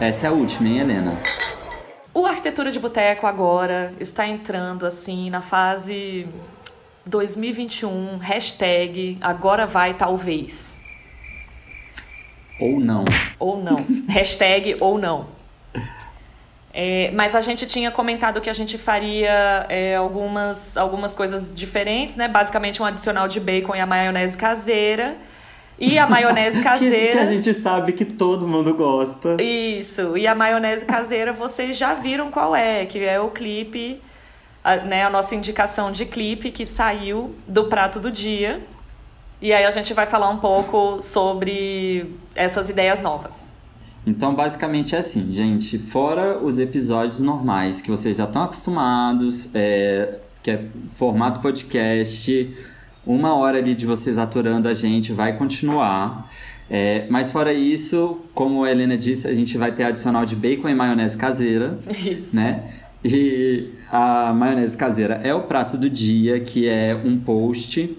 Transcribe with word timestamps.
Essa 0.00 0.28
é 0.28 0.30
a 0.30 0.32
última, 0.32 0.66
hein, 0.66 0.78
Helena? 0.78 1.20
O 2.14 2.24
Arquitetura 2.24 2.70
de 2.70 2.80
Boteco 2.80 3.26
agora 3.26 3.92
está 4.00 4.26
entrando 4.26 4.86
assim 4.86 5.28
na 5.28 5.42
fase 5.42 6.26
2021, 7.04 8.16
hashtag 8.16 9.18
agora 9.20 9.66
vai 9.66 9.92
talvez. 9.92 10.80
Ou 12.58 12.80
não. 12.80 13.04
Ou 13.38 13.62
não. 13.62 13.84
hashtag 14.08 14.78
ou 14.80 14.96
não. 14.96 15.28
É, 16.72 17.10
mas 17.10 17.34
a 17.34 17.42
gente 17.42 17.66
tinha 17.66 17.90
comentado 17.90 18.40
que 18.40 18.48
a 18.48 18.54
gente 18.54 18.78
faria 18.78 19.66
é, 19.68 19.96
algumas, 19.96 20.78
algumas 20.78 21.12
coisas 21.12 21.54
diferentes, 21.54 22.16
né? 22.16 22.26
Basicamente 22.26 22.80
um 22.80 22.86
adicional 22.86 23.28
de 23.28 23.38
bacon 23.38 23.76
e 23.76 23.80
a 23.80 23.86
maionese 23.86 24.38
caseira. 24.38 25.18
E 25.80 25.98
a 25.98 26.06
maionese 26.06 26.62
caseira. 26.62 27.06
que, 27.08 27.12
que, 27.12 27.18
a 27.18 27.26
gente 27.26 27.54
sabe 27.54 27.92
que 27.92 28.04
todo 28.04 28.46
mundo 28.46 28.74
gosta. 28.74 29.36
Isso. 29.40 30.16
E 30.16 30.26
a 30.26 30.34
maionese 30.34 30.84
caseira 30.84 31.32
vocês 31.32 31.76
já 31.76 31.94
viram 31.94 32.30
qual 32.30 32.54
é, 32.54 32.84
que 32.84 33.02
é 33.02 33.18
o 33.18 33.30
clipe, 33.30 34.00
a, 34.62 34.76
né? 34.76 35.04
A 35.04 35.10
nossa 35.10 35.34
indicação 35.34 35.90
de 35.90 36.04
clipe 36.04 36.50
que 36.50 36.66
saiu 36.66 37.34
do 37.48 37.64
prato 37.64 37.98
do 37.98 38.10
dia. 38.10 38.60
E 39.40 39.54
aí 39.54 39.64
a 39.64 39.70
gente 39.70 39.94
vai 39.94 40.04
falar 40.04 40.28
um 40.28 40.36
pouco 40.36 41.00
sobre 41.00 42.14
essas 42.34 42.68
ideias 42.68 43.00
novas. 43.00 43.56
Então, 44.06 44.34
basicamente 44.34 44.94
é 44.94 44.98
assim, 44.98 45.32
gente. 45.32 45.78
Fora 45.78 46.38
os 46.38 46.58
episódios 46.58 47.20
normais 47.20 47.80
que 47.80 47.90
vocês 47.90 48.16
já 48.16 48.24
estão 48.24 48.42
acostumados, 48.42 49.54
é, 49.54 50.18
que 50.42 50.50
é 50.50 50.64
formato 50.90 51.40
podcast, 51.40 52.54
uma 53.06 53.34
hora 53.34 53.58
ali 53.58 53.74
de 53.74 53.86
vocês 53.86 54.18
aturando 54.18 54.68
a 54.68 54.74
gente 54.74 55.12
vai 55.12 55.36
continuar. 55.36 56.30
É, 56.68 57.06
mas 57.10 57.30
fora 57.30 57.52
isso, 57.52 58.18
como 58.32 58.62
a 58.62 58.70
Helena 58.70 58.96
disse, 58.96 59.26
a 59.26 59.34
gente 59.34 59.58
vai 59.58 59.72
ter 59.72 59.84
adicional 59.84 60.24
de 60.24 60.36
bacon 60.36 60.68
e 60.68 60.74
maionese 60.74 61.16
caseira. 61.16 61.78
Isso. 61.88 62.36
Né? 62.36 62.74
E 63.04 63.70
a 63.90 64.32
maionese 64.32 64.76
caseira 64.76 65.14
é 65.24 65.34
o 65.34 65.42
prato 65.42 65.76
do 65.76 65.90
dia, 65.90 66.38
que 66.38 66.68
é 66.68 66.94
um 66.94 67.18
post 67.18 67.96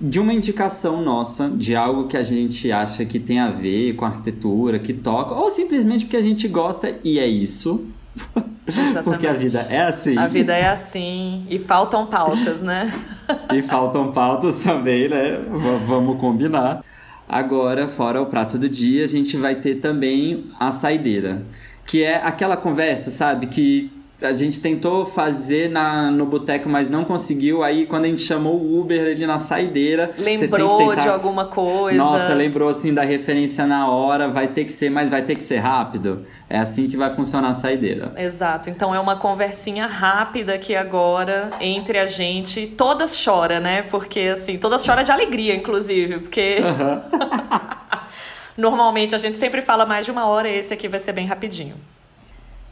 de 0.00 0.18
uma 0.18 0.32
indicação 0.32 1.02
nossa, 1.02 1.50
de 1.50 1.76
algo 1.76 2.08
que 2.08 2.16
a 2.16 2.22
gente 2.22 2.72
acha 2.72 3.04
que 3.04 3.18
tem 3.18 3.38
a 3.38 3.50
ver 3.50 3.94
com 3.94 4.06
a 4.06 4.08
arquitetura, 4.08 4.78
que 4.78 4.94
toca, 4.94 5.34
ou 5.34 5.50
simplesmente 5.50 6.06
porque 6.06 6.16
a 6.16 6.22
gente 6.22 6.48
gosta 6.48 6.98
e 7.04 7.18
é 7.18 7.26
isso. 7.26 7.86
Exatamente. 8.78 9.04
porque 9.04 9.26
a 9.26 9.32
vida 9.32 9.66
é 9.68 9.80
assim. 9.80 10.18
A 10.18 10.26
vida 10.26 10.54
é 10.54 10.68
assim. 10.68 11.46
E 11.48 11.58
faltam 11.58 12.06
pautas, 12.06 12.62
né? 12.62 12.92
e 13.52 13.62
faltam 13.62 14.12
pautas 14.12 14.56
também, 14.60 15.08
né? 15.08 15.38
V 15.38 15.86
vamos 15.86 16.20
combinar. 16.20 16.84
Agora, 17.28 17.86
fora 17.88 18.20
o 18.20 18.26
prato 18.26 18.58
do 18.58 18.68
dia, 18.68 19.04
a 19.04 19.06
gente 19.06 19.36
vai 19.36 19.54
ter 19.54 19.76
também 19.76 20.46
a 20.58 20.72
saideira. 20.72 21.42
Que 21.86 22.02
é 22.02 22.16
aquela 22.16 22.56
conversa, 22.56 23.10
sabe? 23.10 23.46
Que 23.46 23.90
a 24.22 24.32
gente 24.32 24.60
tentou 24.60 25.06
fazer 25.06 25.68
na, 25.68 26.10
no 26.10 26.26
boteco, 26.26 26.68
mas 26.68 26.90
não 26.90 27.04
conseguiu. 27.04 27.62
Aí, 27.62 27.86
quando 27.86 28.04
a 28.04 28.08
gente 28.08 28.22
chamou 28.22 28.56
o 28.56 28.80
Uber 28.80 29.00
ali 29.00 29.26
na 29.26 29.38
saideira. 29.38 30.12
Lembrou 30.18 30.90
tentar... 30.90 31.02
de 31.02 31.08
alguma 31.08 31.46
coisa. 31.46 31.96
Nossa, 31.98 32.34
lembrou 32.34 32.68
assim 32.68 32.92
da 32.92 33.02
referência 33.02 33.66
na 33.66 33.88
hora. 33.88 34.28
Vai 34.28 34.48
ter 34.48 34.64
que 34.64 34.72
ser, 34.72 34.90
mas 34.90 35.08
vai 35.08 35.22
ter 35.22 35.36
que 35.36 35.44
ser 35.44 35.58
rápido. 35.58 36.26
É 36.48 36.58
assim 36.58 36.88
que 36.88 36.96
vai 36.96 37.14
funcionar 37.14 37.50
a 37.50 37.54
saideira. 37.54 38.12
Exato. 38.16 38.68
Então 38.68 38.94
é 38.94 39.00
uma 39.00 39.16
conversinha 39.16 39.86
rápida 39.86 40.54
aqui 40.54 40.76
agora 40.76 41.50
entre 41.60 41.98
a 41.98 42.06
gente. 42.06 42.66
Todas 42.66 43.22
chora, 43.24 43.58
né? 43.58 43.82
Porque 43.82 44.20
assim, 44.20 44.58
todas 44.58 44.84
choram 44.84 45.02
de 45.02 45.10
alegria, 45.10 45.54
inclusive. 45.54 46.18
Porque. 46.18 46.58
Uhum. 46.58 47.20
Normalmente 48.56 49.14
a 49.14 49.18
gente 49.18 49.38
sempre 49.38 49.62
fala 49.62 49.86
mais 49.86 50.04
de 50.04 50.12
uma 50.12 50.26
hora, 50.26 50.46
esse 50.46 50.74
aqui 50.74 50.86
vai 50.86 51.00
ser 51.00 51.12
bem 51.12 51.26
rapidinho. 51.26 51.76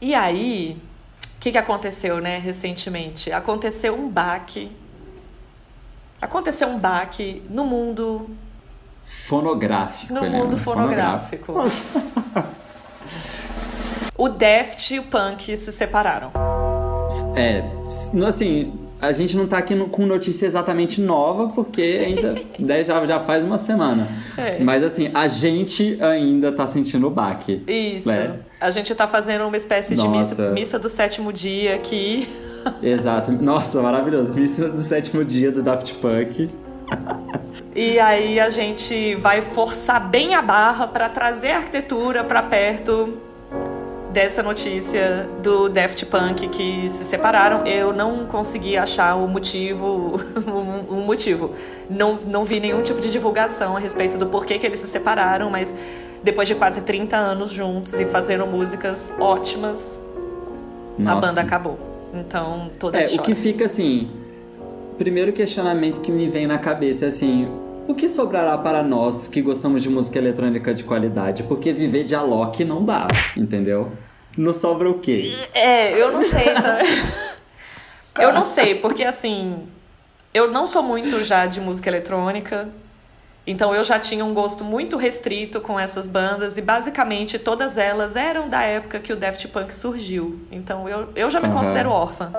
E 0.01 0.15
aí, 0.15 0.77
o 1.39 1.41
que, 1.41 1.53
que 1.53 1.59
aconteceu, 1.59 2.21
né, 2.21 2.37
recentemente? 2.39 3.31
Aconteceu 3.31 3.95
um 3.95 4.09
baque. 4.09 4.73
Aconteceu 6.21 6.67
um 6.67 6.77
baque 6.77 7.45
no 7.49 7.65
mundo. 7.65 8.29
Fonográfico. 9.07 10.13
No 10.13 10.29
mundo 10.29 10.57
fonográfico. 10.57 11.53
fonográfico. 11.53 12.49
o 14.19 14.29
Deft 14.29 14.93
e 14.93 14.99
o 14.99 15.05
Punk 15.05 15.57
se 15.57 15.71
separaram. 15.71 16.33
É, 17.37 17.63
assim, 18.27 18.88
a 19.01 19.13
gente 19.13 19.37
não 19.37 19.47
tá 19.47 19.59
aqui 19.59 19.75
no, 19.75 19.89
com 19.89 20.05
notícia 20.05 20.47
exatamente 20.47 21.01
nova, 21.01 21.49
porque 21.49 22.03
ainda 22.05 22.35
né, 22.59 22.83
já, 22.83 23.05
já 23.07 23.21
faz 23.21 23.45
uma 23.45 23.59
semana. 23.59 24.09
É. 24.37 24.63
Mas 24.63 24.83
assim, 24.83 25.11
a 25.15 25.29
gente 25.29 25.99
ainda 26.03 26.51
tá 26.51 26.67
sentindo 26.67 27.07
o 27.07 27.11
baque. 27.11 27.63
Isso. 27.67 28.09
Né? 28.09 28.41
A 28.61 28.71
gente 28.71 28.95
tá 28.95 29.07
fazendo 29.07 29.47
uma 29.47 29.57
espécie 29.57 29.95
Nossa. 29.95 30.11
de 30.11 30.19
missa, 30.19 30.51
missa 30.51 30.79
do 30.79 30.89
sétimo 30.89 31.33
dia 31.33 31.75
aqui. 31.75 32.29
Exato. 32.83 33.31
Nossa, 33.33 33.81
maravilhoso. 33.81 34.35
Missa 34.35 34.69
do 34.69 34.81
sétimo 34.81 35.25
dia 35.25 35.53
do 35.53 35.63
Daft 35.63 35.95
Punk. 35.95 36.51
E 37.75 38.01
aí 38.01 38.41
a 38.41 38.49
gente 38.49 39.15
vai 39.15 39.41
forçar 39.41 40.09
bem 40.09 40.35
a 40.35 40.43
barra 40.43 40.89
para 40.89 41.09
trazer 41.09 41.53
a 41.53 41.59
arquitetura 41.59 42.25
para 42.25 42.43
perto 42.43 43.28
dessa 44.19 44.43
notícia 44.43 45.29
do 45.41 45.69
Daft 45.69 46.05
Punk 46.07 46.49
que 46.49 46.91
se 46.91 47.05
separaram. 47.05 47.65
Eu 47.65 47.93
não 47.93 48.27
consegui 48.27 48.77
achar 48.77 49.15
o 49.15 49.29
motivo, 49.29 50.21
um 50.91 51.03
motivo. 51.03 51.53
Não, 51.89 52.17
não 52.27 52.45
vi 52.45 52.59
nenhum 52.59 52.83
tipo 52.83 53.01
de 53.01 53.13
divulgação 53.13 53.77
a 53.77 53.79
respeito 53.79 54.19
do 54.19 54.27
porquê 54.27 54.59
que 54.59 54.67
eles 54.67 54.81
se 54.81 54.89
separaram, 54.89 55.49
mas 55.51 55.73
depois 56.21 56.49
de 56.49 56.57
quase 56.57 56.81
30 56.81 57.17
anos 57.17 57.53
juntos 57.53 57.93
e 58.01 58.05
fazendo 58.07 58.45
músicas 58.45 59.13
ótimas, 59.21 60.01
Nossa. 60.99 61.17
a 61.17 61.21
banda 61.21 61.41
acabou. 61.41 61.79
Então, 62.13 62.73
todas 62.77 63.05
É, 63.05 63.09
choram. 63.11 63.23
o 63.23 63.25
que 63.25 63.37
fica 63.37 63.67
assim, 63.67 64.09
primeiro 64.99 65.33
questionamento 65.33 66.01
que 66.01 66.11
me 66.11 66.29
vem 66.29 66.45
na 66.45 66.59
cabeça 66.59 67.05
é 67.05 67.09
assim, 67.09 67.47
o 67.89 67.95
que 67.95 68.07
sobrará 68.07 68.57
para 68.59 68.83
nós 68.83 69.27
que 69.27 69.41
gostamos 69.41 69.83
de 69.83 69.89
música 69.89 70.19
eletrônica 70.19 70.75
de 70.75 70.85
qualidade? 70.85 71.43
Porque 71.45 71.73
viver 71.73 72.05
de 72.05 72.15
Alok 72.15 72.63
não 72.63 72.85
dá, 72.85 73.09
entendeu? 73.35 73.91
Não 74.37 74.53
sobra 74.53 74.91
o 74.91 74.99
quê? 74.99 75.35
É, 75.55 76.01
eu 76.01 76.13
não 76.13 76.23
sei 76.23 76.53
também. 76.53 76.87
eu 78.21 78.33
não 78.33 78.45
sei, 78.45 78.75
porque 78.75 79.03
assim, 79.03 79.67
eu 80.35 80.53
não 80.53 80.67
sou 80.67 80.83
muito 80.83 81.25
já 81.25 81.47
de 81.47 81.63
música 81.63 81.89
eletrônica. 81.89 82.69
Então 83.47 83.75
eu 83.75 83.83
já 83.83 83.99
tinha 83.99 84.23
um 84.23 84.35
gosto 84.35 84.63
muito 84.63 84.99
restrito 84.99 85.59
com 85.59 85.81
essas 85.81 86.07
bandas 86.07 86.59
e 86.59 86.61
basicamente 86.61 87.39
todas 87.39 87.79
elas 87.79 88.15
eram 88.15 88.47
da 88.47 88.63
época 88.63 89.01
que 89.01 89.11
o 89.11 89.17
Daft 89.17 89.49
Punk 89.49 89.73
surgiu. 89.73 90.39
Então 90.53 90.87
eu, 90.87 91.09
eu 91.17 91.31
já 91.31 91.41
me 91.41 91.49
uhum. 91.49 91.55
considero 91.55 91.89
órfã, 91.89 92.31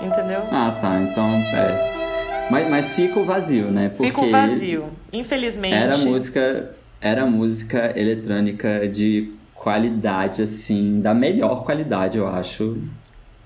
entendeu? 0.00 0.40
Ah, 0.50 0.74
tá. 0.80 0.98
Então, 0.98 1.28
é. 1.28 2.05
Mas, 2.50 2.68
mas 2.68 2.92
fica 2.92 3.18
o 3.18 3.24
vazio, 3.24 3.70
né? 3.70 3.88
Porque 3.88 4.06
fica 4.06 4.20
o 4.20 4.30
vazio. 4.30 4.90
Infelizmente. 5.12 5.74
Era 5.74 5.96
música, 5.98 6.74
era 7.00 7.26
música 7.26 7.92
eletrônica 7.98 8.88
de 8.88 9.32
qualidade, 9.54 10.42
assim, 10.42 11.00
da 11.00 11.12
melhor 11.12 11.64
qualidade, 11.64 12.18
eu 12.18 12.28
acho. 12.28 12.78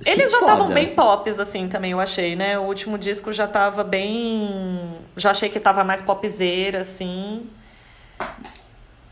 Eles 0.05 0.31
já 0.31 0.39
estavam 0.39 0.69
bem 0.69 0.95
pops, 0.95 1.39
assim, 1.39 1.69
também, 1.69 1.93
eu 1.93 2.01
achei, 2.01 2.35
né? 2.35 2.59
O 2.59 2.63
último 2.63 2.97
disco 2.97 3.33
já 3.33 3.47
tava 3.47 3.85
bem. 3.85 4.93
Já 5.17 5.31
achei 5.31 5.49
que 5.49 5.61
tava 5.61 5.85
mais 5.85 6.01
popzeira, 6.01 6.81
assim. 6.81 7.43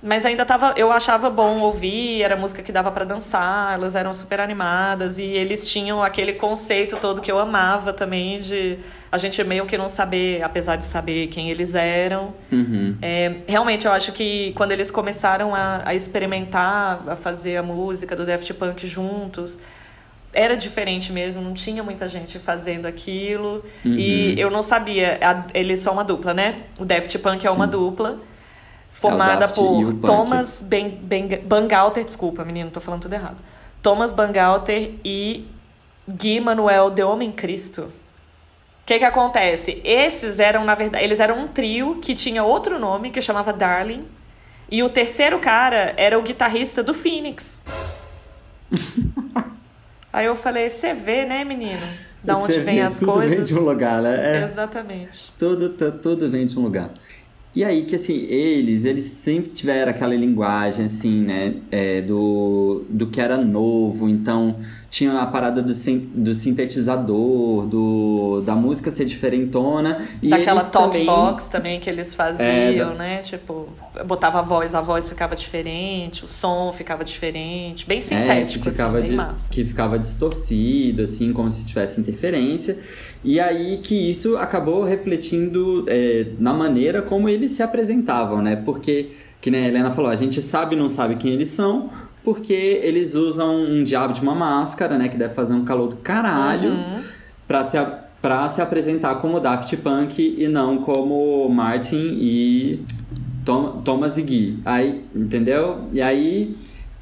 Mas 0.02 0.24
ainda 0.24 0.46
tava. 0.46 0.74
Eu 0.76 0.92
achava 0.92 1.28
bom 1.28 1.58
ouvir, 1.60 2.22
era 2.22 2.36
música 2.36 2.62
que 2.62 2.72
dava 2.72 2.90
para 2.90 3.04
dançar, 3.04 3.74
elas 3.74 3.94
eram 3.94 4.14
super 4.14 4.40
animadas 4.40 5.18
e 5.18 5.24
eles 5.24 5.68
tinham 5.68 6.02
aquele 6.02 6.34
conceito 6.34 6.96
todo 6.96 7.20
que 7.20 7.30
eu 7.30 7.38
amava 7.38 7.92
também 7.92 8.38
de 8.38 8.78
a 9.10 9.18
gente 9.18 9.42
meio 9.42 9.66
que 9.66 9.78
não 9.78 9.88
saber, 9.88 10.42
apesar 10.42 10.76
de 10.76 10.84
saber 10.84 11.28
quem 11.28 11.50
eles 11.50 11.74
eram. 11.74 12.34
Uhum. 12.52 12.96
É, 13.00 13.36
realmente, 13.46 13.86
eu 13.86 13.92
acho 13.92 14.12
que 14.12 14.52
quando 14.54 14.72
eles 14.72 14.90
começaram 14.90 15.54
a, 15.54 15.82
a 15.84 15.94
experimentar, 15.94 17.08
a 17.08 17.16
fazer 17.16 17.56
a 17.56 17.62
música 17.62 18.14
do 18.14 18.26
Daft 18.26 18.52
Punk 18.54 18.86
juntos 18.86 19.58
era 20.32 20.56
diferente 20.56 21.10
mesmo, 21.10 21.40
não 21.40 21.54
tinha 21.54 21.82
muita 21.82 22.08
gente 22.08 22.38
fazendo 22.38 22.86
aquilo. 22.86 23.64
Uhum. 23.84 23.92
E 23.92 24.38
eu 24.38 24.50
não 24.50 24.62
sabia. 24.62 25.18
Eles 25.54 25.80
são 25.80 25.94
uma 25.94 26.04
dupla, 26.04 26.34
né? 26.34 26.64
O 26.78 26.84
Daft 26.84 27.18
Punk 27.18 27.46
é 27.46 27.50
Sim. 27.50 27.56
uma 27.56 27.66
dupla 27.66 28.20
formada 28.90 29.44
é 29.44 29.48
por 29.48 29.94
Thomas 29.94 30.62
ben, 30.62 30.90
ben, 30.90 31.28
Bangalter, 31.44 32.04
desculpa, 32.04 32.44
menino, 32.44 32.70
tô 32.70 32.80
falando 32.80 33.02
tudo 33.02 33.14
errado. 33.14 33.36
Thomas 33.80 34.12
Bangalter 34.12 34.92
e 35.04 35.46
Gui 36.08 36.40
Manuel 36.40 36.90
de 36.90 37.02
Homem 37.02 37.30
Cristo. 37.30 37.92
O 38.88 38.90
que 38.90 39.00
que 39.00 39.04
acontece? 39.04 39.82
Esses 39.84 40.40
eram, 40.40 40.64
na 40.64 40.74
verdade, 40.74 41.04
eles 41.04 41.20
eram 41.20 41.40
um 41.40 41.46
trio 41.46 41.98
que 42.00 42.14
tinha 42.14 42.42
outro 42.42 42.78
nome, 42.78 43.10
que 43.10 43.20
chamava 43.20 43.52
Darling. 43.52 44.06
E 44.70 44.82
o 44.82 44.88
terceiro 44.88 45.38
cara 45.40 45.92
era 45.98 46.18
o 46.18 46.22
guitarrista 46.22 46.82
do 46.82 46.94
Phoenix. 46.94 47.62
Aí 50.10 50.24
eu 50.24 50.34
falei, 50.34 50.70
você 50.70 50.94
vê, 50.94 51.26
né, 51.26 51.44
menino? 51.44 51.86
Da 52.24 52.38
onde 52.38 52.60
vem 52.60 52.80
as 52.80 52.98
tudo 52.98 53.12
coisas. 53.12 53.34
Tudo 53.34 53.44
vem 53.44 53.54
de 53.54 53.60
um 53.62 53.70
lugar, 53.70 54.00
né? 54.00 54.38
É. 54.38 54.42
Exatamente. 54.42 55.32
Tudo, 55.38 55.68
tudo 55.68 56.30
vem 56.30 56.46
de 56.46 56.58
um 56.58 56.62
lugar. 56.62 56.90
E 57.54 57.64
aí 57.64 57.84
que, 57.84 57.94
assim, 57.94 58.24
eles, 58.24 58.86
eles 58.86 59.04
sempre 59.04 59.50
tiveram 59.50 59.90
aquela 59.90 60.14
linguagem, 60.14 60.86
assim, 60.86 61.24
né, 61.24 61.56
é, 61.70 62.00
do, 62.00 62.84
do 62.88 63.08
que 63.08 63.20
era 63.20 63.36
novo, 63.36 64.08
então 64.08 64.56
tinha 64.90 65.20
a 65.20 65.26
parada 65.26 65.62
do, 65.62 65.74
do 65.74 66.34
sintetizador, 66.34 67.66
do, 67.66 68.42
da 68.44 68.54
música 68.54 68.90
ser 68.90 69.04
diferentona. 69.04 70.08
E 70.22 70.28
Daquela 70.28 70.64
talk 70.64 70.88
também, 70.88 71.06
box 71.06 71.48
também 71.48 71.80
que 71.80 71.90
eles 71.90 72.14
faziam, 72.14 72.92
é, 72.92 72.94
né, 72.94 73.18
tipo, 73.18 73.68
botava 74.06 74.38
a 74.38 74.42
voz, 74.42 74.74
a 74.74 74.80
voz 74.80 75.08
ficava 75.08 75.36
diferente, 75.36 76.24
o 76.24 76.28
som 76.28 76.72
ficava 76.72 77.04
diferente, 77.04 77.86
bem 77.86 78.00
sintético, 78.00 78.66
é, 78.66 78.70
que 78.70 78.70
ficava 78.70 78.98
assim, 78.98 79.08
bem 79.08 79.16
massa. 79.16 79.50
Que 79.50 79.64
ficava 79.64 79.98
distorcido, 79.98 81.02
assim, 81.02 81.32
como 81.34 81.50
se 81.50 81.66
tivesse 81.66 82.00
interferência. 82.00 82.78
E 83.22 83.38
aí 83.38 83.78
que 83.78 84.08
isso 84.08 84.38
acabou 84.38 84.84
refletindo 84.84 85.84
é, 85.86 86.28
na 86.38 86.54
maneira 86.54 87.02
como 87.02 87.28
eles 87.28 87.52
se 87.52 87.62
apresentavam, 87.62 88.40
né? 88.40 88.56
Porque, 88.56 89.10
que 89.38 89.50
nem 89.50 89.64
a 89.64 89.68
Helena 89.68 89.90
falou, 89.90 90.10
a 90.10 90.16
gente 90.16 90.40
sabe 90.40 90.74
e 90.74 90.78
não 90.78 90.88
sabe 90.88 91.16
quem 91.16 91.32
eles 91.32 91.50
são, 91.50 91.90
porque 92.28 92.52
eles 92.82 93.14
usam 93.14 93.56
um 93.56 93.82
diabo 93.82 94.12
de 94.12 94.20
uma 94.20 94.34
máscara, 94.34 94.98
né? 94.98 95.08
Que 95.08 95.16
deve 95.16 95.32
fazer 95.32 95.54
um 95.54 95.64
calor 95.64 95.88
do 95.88 95.96
caralho, 95.96 96.72
uhum. 96.72 97.02
pra 97.46 97.64
se 97.64 97.78
para 98.20 98.46
se 98.48 98.60
apresentar 98.60 99.14
como 99.14 99.40
Daft 99.40 99.74
Punk 99.78 100.36
e 100.36 100.46
não 100.46 100.78
como 100.78 101.48
Martin 101.48 102.18
e 102.20 102.84
Tom, 103.46 103.80
Thomas 103.82 104.18
e 104.18 104.22
Guy. 104.22 104.58
Aí, 104.62 105.04
entendeu? 105.14 105.84
E 105.90 106.02
aí 106.02 106.54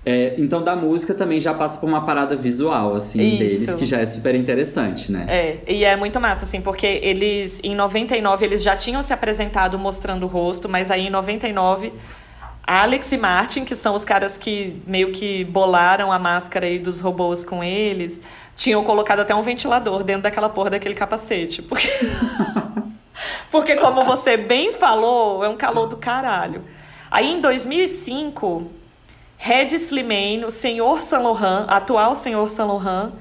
é, 0.05 0.37
então, 0.39 0.63
da 0.63 0.77
música 0.77 1.13
também 1.13 1.41
já 1.41 1.53
passa 1.53 1.81
por 1.81 1.89
uma 1.89 2.07
parada 2.07 2.37
visual, 2.37 2.95
assim, 2.95 3.27
Isso. 3.27 3.39
deles, 3.39 3.75
que 3.75 3.85
já 3.85 3.99
é 3.99 4.07
super 4.07 4.37
interessante, 4.37 5.11
né? 5.11 5.27
É, 5.29 5.59
e 5.67 5.85
é 5.85 5.97
muito 5.97 6.21
massa, 6.21 6.45
assim, 6.45 6.61
porque 6.61 7.01
eles, 7.03 7.61
em 7.65 7.75
99, 7.75 8.45
eles 8.45 8.63
já 8.63 8.77
tinham 8.77 9.03
se 9.03 9.13
apresentado 9.13 9.77
mostrando 9.77 10.23
o 10.23 10.29
rosto, 10.29 10.69
mas 10.69 10.93
aí 10.93 11.09
em 11.09 11.11
99, 11.11 11.93
Alex 12.67 13.13
e 13.13 13.17
Martin, 13.17 13.65
que 13.65 13.77
são 13.77 13.95
os 13.95 14.05
caras 14.05 14.37
que 14.37 14.83
meio 14.87 15.13
que 15.13 15.45
bolaram 15.45 16.11
a 16.11 16.19
máscara 16.19 16.67
aí 16.67 16.81
dos 16.81 16.99
robôs 16.99 17.45
com 17.45 17.63
eles, 17.63 18.21
tinham 18.57 18.83
colocado 18.83 19.21
até 19.21 19.33
um 19.35 19.43
ventilador 19.43 20.03
dentro 20.03 20.23
daquela 20.23 20.49
porra 20.49 20.71
daquele 20.71 20.95
capacete, 20.95 21.63
porque... 21.63 21.89
porque, 23.53 23.77
como 23.77 24.05
você 24.05 24.37
bem 24.37 24.73
falou, 24.73 25.45
é 25.45 25.49
um 25.49 25.57
calor 25.57 25.87
do 25.87 25.97
caralho. 25.97 26.65
Aí, 27.09 27.27
em 27.27 27.41
2005 27.41 28.69
Red 29.39 29.75
Slimane, 29.75 30.45
o 30.45 30.51
senhor 30.51 31.01
Saint 31.01 31.23
Laurent, 31.23 31.67
atual 31.69 32.17
senhor 32.17 32.49
Saint 32.49 32.69
Laurent, 32.69 33.13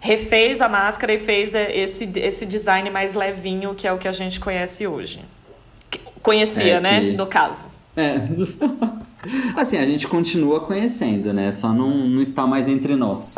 refez 0.00 0.60
a 0.60 0.68
máscara 0.68 1.12
e 1.12 1.18
fez 1.18 1.54
esse, 1.54 2.10
esse 2.16 2.44
design 2.44 2.90
mais 2.90 3.14
levinho, 3.14 3.74
que 3.76 3.86
é 3.86 3.92
o 3.92 3.98
que 3.98 4.08
a 4.08 4.12
gente 4.12 4.40
conhece 4.40 4.88
hoje. 4.88 5.24
Conhecia, 6.20 6.74
é 6.74 6.80
né? 6.80 7.00
No 7.00 7.26
caso. 7.26 7.66
É. 7.96 8.22
assim, 9.56 9.76
a 9.76 9.84
gente 9.84 10.08
continua 10.08 10.60
conhecendo, 10.60 11.32
né? 11.32 11.52
Só 11.52 11.72
não, 11.72 12.08
não 12.08 12.22
está 12.22 12.46
mais 12.46 12.68
entre 12.68 12.96
nós. 12.96 13.34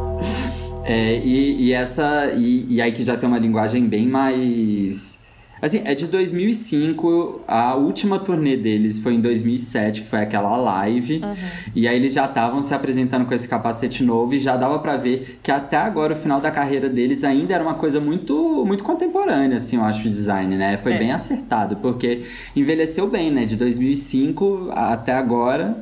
é, 0.84 1.18
e, 1.18 1.66
e 1.66 1.72
essa. 1.72 2.32
E, 2.34 2.74
e 2.74 2.80
aí 2.80 2.92
que 2.92 3.04
já 3.04 3.16
tem 3.16 3.28
uma 3.28 3.38
linguagem 3.38 3.86
bem 3.86 4.06
mais 4.06 5.25
Assim, 5.66 5.82
é 5.84 5.96
de 5.96 6.06
2005, 6.06 7.40
a 7.48 7.74
última 7.74 8.20
turnê 8.20 8.56
deles 8.56 9.00
foi 9.00 9.14
em 9.14 9.20
2007, 9.20 10.02
que 10.02 10.08
foi 10.08 10.20
aquela 10.20 10.56
live. 10.56 11.16
Uhum. 11.16 11.34
E 11.74 11.88
aí 11.88 11.96
eles 11.96 12.12
já 12.12 12.24
estavam 12.24 12.62
se 12.62 12.72
apresentando 12.72 13.26
com 13.26 13.34
esse 13.34 13.48
capacete 13.48 14.04
novo 14.04 14.32
e 14.34 14.38
já 14.38 14.56
dava 14.56 14.78
para 14.78 14.96
ver 14.96 15.40
que 15.42 15.50
até 15.50 15.76
agora 15.76 16.14
o 16.14 16.16
final 16.16 16.40
da 16.40 16.52
carreira 16.52 16.88
deles 16.88 17.24
ainda 17.24 17.52
era 17.52 17.64
uma 17.64 17.74
coisa 17.74 18.00
muito 18.00 18.64
muito 18.64 18.84
contemporânea, 18.84 19.56
assim, 19.56 19.74
eu 19.74 19.82
acho 19.82 20.06
o 20.06 20.10
design, 20.10 20.56
né? 20.56 20.76
Foi 20.76 20.92
é. 20.92 20.98
bem 20.98 21.10
acertado, 21.10 21.74
porque 21.78 22.22
envelheceu 22.54 23.08
bem, 23.08 23.32
né? 23.32 23.44
De 23.44 23.56
2005 23.56 24.70
até 24.72 25.14
agora. 25.14 25.76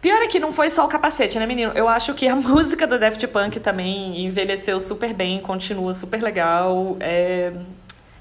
Pior 0.00 0.20
é 0.20 0.26
que 0.26 0.40
não 0.40 0.50
foi 0.50 0.70
só 0.70 0.86
o 0.86 0.88
capacete, 0.88 1.38
né, 1.38 1.44
menino? 1.46 1.72
Eu 1.74 1.88
acho 1.88 2.14
que 2.14 2.26
a 2.26 2.34
música 2.36 2.86
do 2.86 2.98
Daft 2.98 3.24
Punk 3.26 3.60
também 3.60 4.24
envelheceu 4.24 4.80
super 4.80 5.12
bem, 5.12 5.40
continua 5.40 5.92
super 5.92 6.22
legal. 6.22 6.96
É 6.98 7.52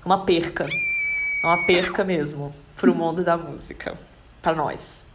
uma 0.03 0.25
perca. 0.25 0.65
É 1.44 1.48
uma 1.48 1.65
perca 1.65 2.03
mesmo 2.03 2.53
pro 2.75 2.94
mundo 2.94 3.24
da 3.24 3.38
música, 3.38 3.98
para 4.42 4.56
nós. 4.56 5.06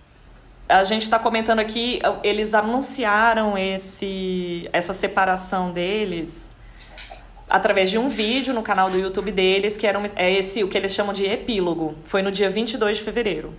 A 0.69 0.85
gente 0.85 1.03
está 1.03 1.19
comentando 1.19 1.61
aqui, 1.61 2.01
eles 2.25 2.55
anunciaram 2.55 3.57
esse, 3.57 4.69
essa 4.73 4.93
separação 4.93 5.71
deles 5.71 6.55
através 7.49 7.91
de 7.91 7.99
um 7.99 8.09
vídeo 8.09 8.53
no 8.53 8.63
canal 8.63 8.91
do 8.91 8.99
YouTube 8.99 9.31
deles, 9.31 9.77
que 9.77 9.87
era 9.87 9.99
um, 9.99 10.05
é 10.17 10.31
esse 10.33 10.65
o 10.65 10.69
que 10.69 10.77
eles 10.77 10.93
chamam 10.93 11.13
de 11.13 11.25
epílogo. 11.25 11.95
Foi 12.03 12.23
no 12.23 12.31
dia 12.31 12.51
22 12.51 12.99
de 12.99 13.03
fevereiro. 13.05 13.55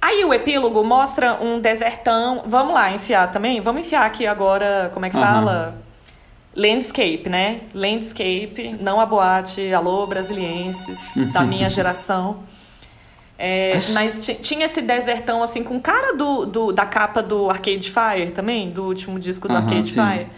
Aí 0.00 0.24
o 0.24 0.34
epílogo 0.34 0.82
mostra 0.82 1.34
um 1.40 1.60
desertão. 1.60 2.42
Vamos 2.44 2.74
lá, 2.74 2.90
enfiar 2.90 3.30
também? 3.30 3.60
Vamos 3.60 3.86
enfiar 3.86 4.04
aqui 4.04 4.26
agora, 4.26 4.90
como 4.92 5.06
é 5.06 5.10
que 5.10 5.16
uhum. 5.16 5.22
fala? 5.22 5.82
Landscape, 6.54 7.28
né? 7.28 7.62
Landscape, 7.74 8.76
não 8.80 9.00
a 9.00 9.06
boate, 9.06 9.72
alô 9.72 10.06
brasilienses, 10.06 10.98
da 11.32 11.42
minha 11.42 11.68
geração. 11.70 12.40
É, 13.38 13.76
mas 13.92 14.24
tinha 14.40 14.66
esse 14.66 14.80
desertão 14.82 15.42
assim 15.42 15.64
com 15.64 15.80
cara 15.80 16.14
do, 16.16 16.46
do, 16.46 16.72
da 16.72 16.86
capa 16.86 17.22
do 17.22 17.50
Arcade 17.50 17.90
Fire 17.90 18.30
também, 18.30 18.70
do 18.70 18.84
último 18.84 19.18
disco 19.18 19.48
do 19.48 19.56
Arcade 19.56 19.86
sim. 19.86 20.00
Fire. 20.00 20.28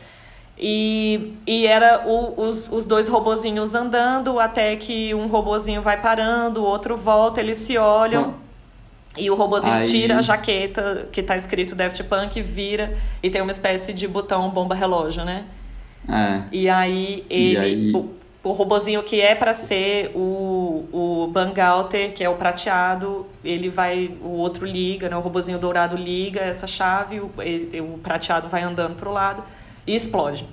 E, 0.57 1.35
e 1.47 1.67
era 1.67 2.07
o, 2.07 2.47
os, 2.47 2.71
os 2.71 2.85
dois 2.85 3.09
robozinhos 3.09 3.75
andando 3.75 4.39
até 4.39 4.77
que 4.77 5.13
um 5.13 5.27
robozinho 5.27 5.83
vai 5.83 6.01
parando, 6.01 6.63
o 6.63 6.65
outro 6.65 6.97
volta, 6.97 7.41
eles 7.41 7.59
se 7.59 7.77
olham. 7.77 8.35
E 9.17 9.31
o 9.31 9.35
robozinho 9.35 9.75
Aí... 9.75 9.87
tira 9.87 10.19
a 10.19 10.23
jaqueta 10.23 11.09
que 11.13 11.23
tá 11.23 11.37
escrito 11.37 11.75
Daft 11.75 12.03
Punk, 12.05 12.41
vira 12.41 12.97
e 13.23 13.31
tem 13.31 13.43
uma 13.43 13.53
espécie 13.53 13.93
de 13.93 14.09
botão 14.09 14.49
bomba 14.51 14.75
relógio, 14.75 15.25
né? 15.25 15.45
É. 16.09 16.43
E 16.53 16.69
aí 16.69 17.25
ele. 17.31 17.55
E 17.55 17.59
aí... 17.59 17.93
O, 17.95 18.15
o 18.45 18.53
robozinho 18.53 19.03
que 19.03 19.21
é 19.21 19.35
para 19.35 19.55
ser 19.55 20.13
o, 20.15 20.85
o 20.93 21.27
Bangalter, 21.29 22.13
que 22.13 22.23
é 22.23 22.29
o 22.29 22.35
prateado, 22.35 23.27
ele 23.43 23.69
vai. 23.71 24.11
O 24.23 24.33
outro 24.33 24.67
liga, 24.67 25.09
né? 25.09 25.17
O 25.17 25.21
robozinho 25.21 25.59
dourado 25.59 25.97
liga 25.97 26.41
essa 26.41 26.67
chave, 26.67 27.21
o, 27.21 27.31
ele, 27.39 27.81
o 27.81 27.99
prateado 27.99 28.49
vai 28.49 28.63
andando 28.63 28.97
pro 28.97 29.11
lado 29.11 29.43
e 29.87 29.97
explode. 29.97 30.47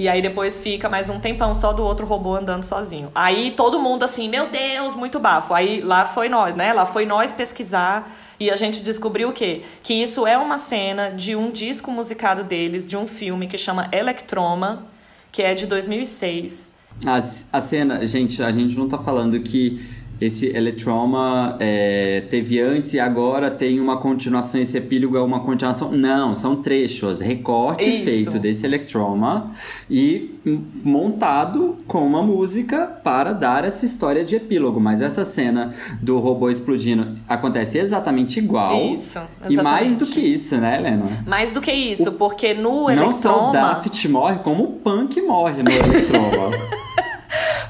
E 0.00 0.08
aí 0.08 0.22
depois 0.22 0.58
fica 0.58 0.88
mais 0.88 1.10
um 1.10 1.20
tempão 1.20 1.54
só 1.54 1.74
do 1.74 1.82
outro 1.82 2.06
robô 2.06 2.34
andando 2.34 2.64
sozinho. 2.64 3.12
Aí 3.14 3.52
todo 3.54 3.78
mundo 3.78 4.02
assim, 4.02 4.30
meu 4.30 4.48
Deus, 4.48 4.94
muito 4.94 5.20
bafo. 5.20 5.52
Aí 5.52 5.82
lá 5.82 6.06
foi 6.06 6.26
nós, 6.26 6.56
né? 6.56 6.72
Lá 6.72 6.86
foi 6.86 7.04
nós 7.04 7.34
pesquisar 7.34 8.10
e 8.40 8.50
a 8.50 8.56
gente 8.56 8.82
descobriu 8.82 9.28
o 9.28 9.32
quê? 9.34 9.60
Que 9.82 9.92
isso 9.92 10.26
é 10.26 10.38
uma 10.38 10.56
cena 10.56 11.10
de 11.10 11.36
um 11.36 11.50
disco 11.50 11.90
musicado 11.90 12.42
deles, 12.42 12.86
de 12.86 12.96
um 12.96 13.06
filme 13.06 13.46
que 13.46 13.58
chama 13.58 13.90
Electroma, 13.92 14.86
que 15.30 15.42
é 15.42 15.52
de 15.52 15.66
2006. 15.66 16.72
A, 17.06 17.16
a 17.58 17.60
cena, 17.60 18.06
gente, 18.06 18.42
a 18.42 18.50
gente 18.50 18.78
não 18.78 18.88
tá 18.88 18.96
falando 18.96 19.38
que 19.40 19.86
esse 20.20 20.54
Electroma 20.54 21.56
é, 21.58 22.24
teve 22.28 22.60
antes 22.60 22.92
e 22.92 23.00
agora 23.00 23.50
tem 23.50 23.80
uma 23.80 23.96
continuação, 23.96 24.60
esse 24.60 24.76
epílogo 24.76 25.16
é 25.16 25.22
uma 25.22 25.40
continuação. 25.40 25.92
Não, 25.92 26.34
são 26.34 26.56
trechos, 26.56 27.20
recorte 27.20 27.84
Isso. 27.84 28.04
feito 28.04 28.38
desse 28.38 28.66
Electroma 28.66 29.52
e 29.88 30.38
montado 30.84 31.76
com 31.86 32.06
uma 32.06 32.22
música 32.22 32.86
para 32.86 33.32
dar 33.32 33.64
essa 33.64 33.86
história 33.86 34.22
de 34.22 34.36
epílogo. 34.36 34.78
Mas 34.78 35.00
essa 35.00 35.24
cena 35.24 35.72
do 36.02 36.18
robô 36.18 36.50
explodindo 36.50 37.16
acontece 37.26 37.78
exatamente 37.78 38.38
igual. 38.38 38.94
Isso, 38.94 39.18
exatamente. 39.18 39.54
E 39.54 39.62
mais 39.62 39.96
do 39.96 40.06
que 40.06 40.20
isso, 40.20 40.56
né, 40.58 40.76
Helena? 40.78 41.24
Mais 41.26 41.50
do 41.50 41.62
que 41.62 41.72
isso, 41.72 42.10
o... 42.10 42.12
porque 42.12 42.52
no 42.52 42.90
Electroma... 42.90 43.06
Não 43.06 43.12
só 43.12 43.48
o 43.48 43.52
Daft 43.52 44.08
morre, 44.08 44.38
como 44.40 44.64
o 44.64 44.72
Punk 44.72 45.20
morre 45.22 45.62
no 45.62 45.70
Electroma. 45.70 46.50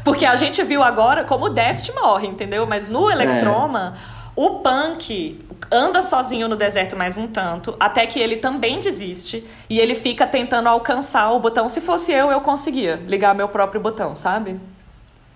Porque 0.05 0.25
a 0.25 0.35
gente 0.37 0.63
viu 0.63 0.83
agora 0.83 1.25
como 1.25 1.47
o 1.47 1.49
Deft 1.49 1.93
morre, 1.95 2.27
entendeu? 2.27 2.67
Mas 2.67 2.89
no 2.89 3.11
Electroma, 3.11 3.97
é. 3.97 4.31
o 4.35 4.61
Punk 4.61 5.45
anda 5.71 6.03
sozinho 6.03 6.49
no 6.49 6.57
deserto 6.57 6.97
mais 6.97 7.17
um 7.17 7.27
tanto, 7.27 7.77
até 7.79 8.07
que 8.07 8.19
ele 8.19 8.37
também 8.37 8.81
desiste 8.81 9.47
e 9.69 9.79
ele 9.79 9.95
fica 9.95 10.27
tentando 10.27 10.69
alcançar 10.69 11.31
o 11.33 11.39
botão. 11.39 11.69
Se 11.69 11.81
fosse 11.81 12.13
eu, 12.13 12.31
eu 12.31 12.41
conseguia 12.41 12.97
ligar 13.07 13.35
meu 13.35 13.49
próprio 13.49 13.81
botão, 13.81 14.17
sabe? 14.17 14.61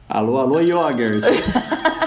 Alô, 0.09 0.39
alô, 0.39 0.61
Yogers! 0.61 1.25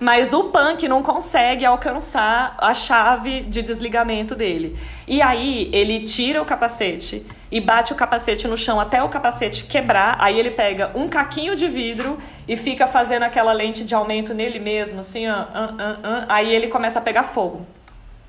Mas 0.00 0.32
o 0.32 0.44
punk 0.44 0.88
não 0.88 1.02
consegue 1.02 1.62
alcançar 1.62 2.56
a 2.58 2.72
chave 2.72 3.42
de 3.42 3.60
desligamento 3.60 4.34
dele. 4.34 4.74
E 5.06 5.20
aí 5.20 5.68
ele 5.74 6.00
tira 6.00 6.40
o 6.40 6.44
capacete 6.46 7.26
e 7.52 7.60
bate 7.60 7.92
o 7.92 7.96
capacete 7.96 8.48
no 8.48 8.56
chão 8.56 8.80
até 8.80 9.02
o 9.02 9.10
capacete 9.10 9.64
quebrar. 9.64 10.16
Aí 10.18 10.38
ele 10.38 10.52
pega 10.52 10.90
um 10.94 11.06
caquinho 11.06 11.54
de 11.54 11.68
vidro 11.68 12.18
e 12.48 12.56
fica 12.56 12.86
fazendo 12.86 13.24
aquela 13.24 13.52
lente 13.52 13.84
de 13.84 13.94
aumento 13.94 14.32
nele 14.32 14.58
mesmo, 14.58 15.00
assim. 15.00 15.28
Uh, 15.28 15.32
uh, 15.32 15.34
uh, 15.34 16.26
aí 16.30 16.50
ele 16.54 16.68
começa 16.68 16.98
a 16.98 17.02
pegar 17.02 17.24
fogo. 17.24 17.66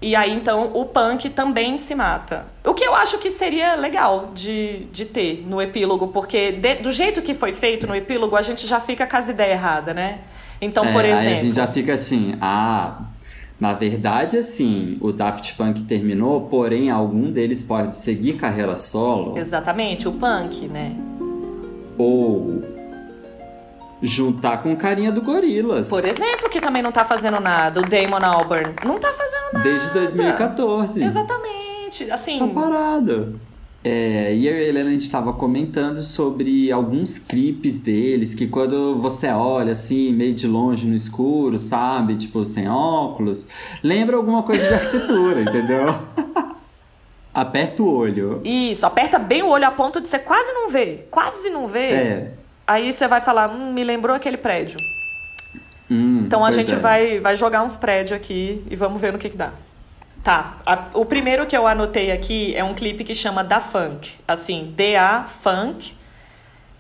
E 0.01 0.16
aí, 0.16 0.34
então, 0.34 0.72
o 0.74 0.84
punk 0.86 1.30
também 1.30 1.78
se 1.78 1.94
mata. 1.94 2.48
O 2.66 2.74
que 2.74 2.84
eu 2.84 2.96
acho 2.96 3.20
que 3.20 3.30
seria 3.30 3.75
legal 3.75 4.32
de, 4.34 4.86
de 4.92 5.06
ter 5.06 5.46
no 5.48 5.62
epílogo, 5.62 6.08
porque 6.08 6.51
de, 6.51 6.75
do 6.75 6.92
jeito 6.92 7.22
que 7.22 7.36
foi 7.36 7.54
feito 7.54 7.86
no 7.86 7.96
epílogo, 7.96 8.36
a 8.36 8.42
gente 8.42 8.66
já 8.66 8.82
fica 8.82 9.06
com 9.06 9.16
as 9.16 9.30
ideias 9.30 9.51
erradas, 9.51 9.94
né? 9.94 10.22
Então, 10.62 10.86
é, 10.86 10.91
por 10.91 11.03
exemplo. 11.03 11.27
Aí 11.27 11.34
a 11.34 11.36
gente 11.36 11.56
já 11.56 11.68
fica 11.68 11.94
assim, 11.94 12.36
ah. 12.39 13.01
Na 13.60 13.74
verdade, 13.74 14.38
assim, 14.38 14.98
o 15.01 15.12
Daft 15.12 15.53
Punk 15.56 15.84
terminou, 15.84 16.48
porém 16.48 16.89
algum 16.89 17.32
deles 17.32 17.62
pode 17.62 17.96
seguir 17.96 18.34
carreira 18.34 18.75
solo. 18.75 19.38
Exatamente, 19.38 20.08
o 20.08 20.13
punk, 20.13 20.68
né? 20.68 20.96
Ou 21.96 22.63
juntar 24.01 24.63
com 24.63 24.75
carinha 24.75 25.12
do 25.12 25.22
Gorilas. 25.22 25.89
Por 25.89 26.03
exemplo, 26.03 26.50
que 26.50 26.60
também 26.60 26.82
não 26.82 26.91
tá 26.91 27.06
fazendo 27.06 27.39
nada, 27.39 27.82
o 27.82 27.84
Damon 27.84 28.25
Albarn. 28.25 28.74
Não 28.84 28.98
tá 28.98 29.13
fazendo 29.13 29.53
nada. 29.53 29.63
Desde 29.63 29.89
2014. 29.91 31.03
Exatamente, 31.03 32.12
assim... 32.12 32.39
Tá 32.39 32.48
parado. 32.48 33.39
É, 33.83 34.33
e 34.35 34.47
eu 34.47 34.53
e 34.53 34.63
a 34.63 34.67
Helena 34.67 34.89
a 34.89 34.93
gente 34.93 35.05
estava 35.05 35.33
comentando 35.33 36.03
sobre 36.03 36.71
alguns 36.71 37.17
clipes 37.17 37.79
deles 37.79 38.35
que 38.35 38.47
quando 38.47 38.95
você 39.00 39.27
olha 39.29 39.71
assim, 39.71 40.13
meio 40.13 40.35
de 40.35 40.45
longe 40.47 40.85
no 40.85 40.95
escuro, 40.95 41.57
sabe? 41.57 42.15
Tipo, 42.15 42.45
sem 42.45 42.69
óculos, 42.69 43.47
lembra 43.83 44.17
alguma 44.17 44.43
coisa 44.43 44.67
de 44.67 44.73
arquitetura, 44.73 45.41
entendeu? 45.41 45.95
Aperta 47.33 47.81
o 47.81 47.91
olho. 47.91 48.41
Isso, 48.43 48.85
aperta 48.85 49.17
bem 49.17 49.41
o 49.41 49.47
olho 49.47 49.65
a 49.65 49.71
ponto 49.71 50.00
de 50.00 50.07
você 50.07 50.19
quase 50.19 50.51
não 50.53 50.69
ver. 50.69 51.07
Quase 51.09 51.50
não 51.50 51.67
ver. 51.67 51.93
É. 51.93 52.33
Aí 52.67 52.93
você 52.93 53.07
vai 53.07 53.19
falar, 53.19 53.50
hum, 53.50 53.73
me 53.73 53.83
lembrou 53.83 54.15
aquele 54.15 54.38
prédio. 54.38 54.77
Hum, 55.89 56.23
então 56.25 56.45
a 56.45 56.51
gente 56.51 56.73
é. 56.73 56.77
vai, 56.77 57.19
vai 57.19 57.35
jogar 57.35 57.63
uns 57.63 57.75
prédios 57.75 58.15
aqui 58.15 58.63
e 58.69 58.75
vamos 58.75 59.01
ver 59.01 59.11
no 59.11 59.17
que, 59.17 59.29
que 59.29 59.38
dá. 59.38 59.53
Tá, 60.24 60.58
a- 60.66 60.90
o 60.94 61.04
primeiro 61.06 61.48
que 61.48 61.58
eu 61.58 61.66
anotei 61.66 62.12
aqui 62.12 62.56
é 62.56 62.63
um 62.63 62.74
clipe 62.75 63.04
que 63.04 63.16
chama 63.16 63.44
Da 63.44 63.60
Funk. 63.60 64.13
Assim, 64.28 64.72
D-A 64.75 65.24
Funk. 65.24 65.96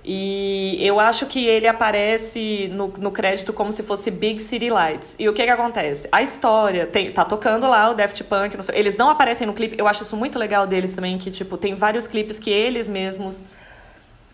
E 0.03 0.77
eu 0.81 0.99
acho 0.99 1.27
que 1.27 1.45
ele 1.45 1.67
aparece 1.67 2.69
no, 2.73 2.87
no 2.87 3.11
crédito 3.11 3.53
como 3.53 3.71
se 3.71 3.83
fosse 3.83 4.09
Big 4.09 4.39
City 4.41 4.69
Lights. 4.69 5.15
E 5.19 5.29
o 5.29 5.33
que 5.33 5.43
que 5.43 5.49
acontece? 5.49 6.07
A 6.11 6.23
história, 6.23 6.87
tem, 6.87 7.11
tá 7.11 7.23
tocando 7.23 7.67
lá 7.67 7.89
o 7.91 7.93
Daft 7.93 8.23
Punk, 8.23 8.55
não 8.55 8.63
sei- 8.63 8.79
eles 8.79 8.97
não 8.97 9.09
aparecem 9.09 9.45
no 9.45 9.53
clipe. 9.53 9.75
Eu 9.77 9.87
acho 9.87 10.01
isso 10.03 10.17
muito 10.17 10.39
legal 10.39 10.65
deles 10.65 10.93
também, 10.93 11.17
que 11.19 11.29
tipo, 11.29 11.55
tem 11.55 11.75
vários 11.75 12.07
clipes 12.07 12.39
que 12.39 12.49
eles 12.49 12.87
mesmos 12.87 13.45